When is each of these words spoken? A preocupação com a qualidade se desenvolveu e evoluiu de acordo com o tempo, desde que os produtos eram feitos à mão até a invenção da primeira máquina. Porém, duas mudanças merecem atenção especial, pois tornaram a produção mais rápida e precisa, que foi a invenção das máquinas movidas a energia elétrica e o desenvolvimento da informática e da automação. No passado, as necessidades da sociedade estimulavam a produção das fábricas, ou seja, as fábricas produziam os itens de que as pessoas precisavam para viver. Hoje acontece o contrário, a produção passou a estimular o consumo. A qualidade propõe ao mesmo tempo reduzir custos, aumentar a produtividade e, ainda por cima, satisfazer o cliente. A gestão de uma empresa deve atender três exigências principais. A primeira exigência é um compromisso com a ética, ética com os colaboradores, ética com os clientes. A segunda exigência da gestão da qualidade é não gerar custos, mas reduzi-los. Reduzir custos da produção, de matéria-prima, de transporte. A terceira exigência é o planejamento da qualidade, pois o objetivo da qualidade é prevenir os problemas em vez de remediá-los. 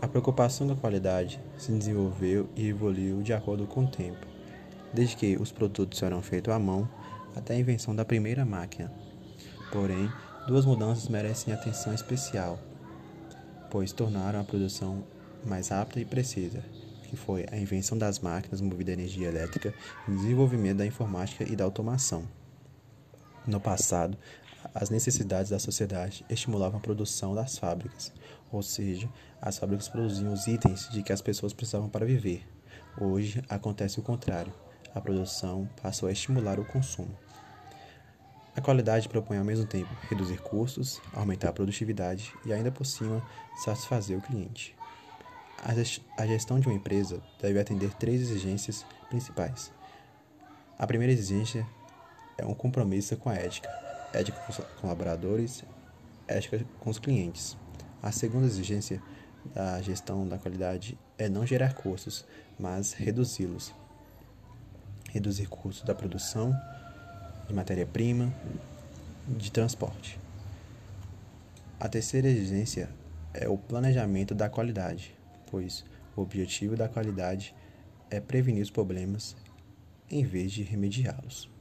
A 0.00 0.06
preocupação 0.06 0.66
com 0.66 0.74
a 0.74 0.76
qualidade 0.76 1.40
se 1.56 1.72
desenvolveu 1.72 2.48
e 2.54 2.68
evoluiu 2.68 3.22
de 3.22 3.32
acordo 3.32 3.66
com 3.66 3.84
o 3.84 3.88
tempo, 3.88 4.26
desde 4.92 5.16
que 5.16 5.36
os 5.36 5.50
produtos 5.50 6.02
eram 6.02 6.20
feitos 6.22 6.52
à 6.52 6.58
mão 6.58 6.88
até 7.34 7.54
a 7.54 7.58
invenção 7.58 7.96
da 7.96 8.04
primeira 8.04 8.44
máquina. 8.44 8.92
Porém, 9.72 10.10
duas 10.46 10.66
mudanças 10.66 11.08
merecem 11.08 11.52
atenção 11.52 11.94
especial, 11.94 12.58
pois 13.70 13.92
tornaram 13.92 14.40
a 14.40 14.44
produção 14.44 15.02
mais 15.44 15.68
rápida 15.68 16.00
e 16.00 16.04
precisa, 16.04 16.62
que 17.04 17.16
foi 17.16 17.46
a 17.50 17.56
invenção 17.56 17.96
das 17.96 18.18
máquinas 18.18 18.60
movidas 18.60 18.96
a 18.96 19.00
energia 19.00 19.28
elétrica 19.28 19.74
e 20.06 20.10
o 20.10 20.16
desenvolvimento 20.16 20.78
da 20.78 20.86
informática 20.86 21.42
e 21.44 21.56
da 21.56 21.64
automação. 21.64 22.28
No 23.46 23.60
passado, 23.60 24.18
as 24.74 24.90
necessidades 24.90 25.50
da 25.50 25.58
sociedade 25.58 26.24
estimulavam 26.28 26.78
a 26.78 26.82
produção 26.82 27.34
das 27.34 27.58
fábricas, 27.58 28.12
ou 28.50 28.62
seja, 28.62 29.08
as 29.40 29.58
fábricas 29.58 29.88
produziam 29.88 30.32
os 30.32 30.46
itens 30.46 30.88
de 30.90 31.02
que 31.02 31.12
as 31.12 31.20
pessoas 31.20 31.52
precisavam 31.52 31.88
para 31.88 32.06
viver. 32.06 32.46
Hoje 33.00 33.42
acontece 33.48 34.00
o 34.00 34.02
contrário, 34.02 34.52
a 34.94 35.00
produção 35.00 35.68
passou 35.82 36.08
a 36.08 36.12
estimular 36.12 36.58
o 36.58 36.64
consumo. 36.64 37.14
A 38.56 38.60
qualidade 38.60 39.08
propõe 39.08 39.36
ao 39.36 39.44
mesmo 39.44 39.66
tempo 39.66 39.94
reduzir 40.08 40.40
custos, 40.40 41.00
aumentar 41.12 41.50
a 41.50 41.52
produtividade 41.52 42.32
e, 42.46 42.52
ainda 42.54 42.72
por 42.72 42.86
cima, 42.86 43.22
satisfazer 43.62 44.16
o 44.16 44.22
cliente. 44.22 44.74
A 46.16 46.26
gestão 46.26 46.58
de 46.58 46.66
uma 46.66 46.76
empresa 46.76 47.22
deve 47.40 47.58
atender 47.58 47.92
três 47.94 48.20
exigências 48.22 48.84
principais. 49.10 49.70
A 50.78 50.86
primeira 50.86 51.12
exigência 51.12 51.66
é 52.38 52.46
um 52.46 52.54
compromisso 52.54 53.16
com 53.16 53.28
a 53.28 53.34
ética, 53.34 53.68
ética 54.12 54.38
com 54.40 54.52
os 54.52 54.58
colaboradores, 54.80 55.64
ética 56.26 56.64
com 56.80 56.90
os 56.90 56.98
clientes. 56.98 57.56
A 58.02 58.12
segunda 58.12 58.46
exigência 58.46 59.02
da 59.54 59.80
gestão 59.80 60.26
da 60.26 60.38
qualidade 60.38 60.98
é 61.18 61.28
não 61.28 61.46
gerar 61.46 61.74
custos, 61.74 62.24
mas 62.58 62.92
reduzi-los. 62.92 63.72
Reduzir 65.10 65.46
custos 65.48 65.84
da 65.84 65.94
produção, 65.94 66.54
de 67.46 67.54
matéria-prima, 67.54 68.32
de 69.26 69.50
transporte. 69.50 70.18
A 71.78 71.88
terceira 71.88 72.28
exigência 72.28 72.88
é 73.32 73.48
o 73.48 73.58
planejamento 73.58 74.34
da 74.34 74.48
qualidade, 74.48 75.14
pois 75.50 75.84
o 76.16 76.22
objetivo 76.22 76.76
da 76.76 76.88
qualidade 76.88 77.54
é 78.10 78.20
prevenir 78.20 78.62
os 78.62 78.70
problemas 78.70 79.36
em 80.10 80.24
vez 80.24 80.52
de 80.52 80.62
remediá-los. 80.62 81.55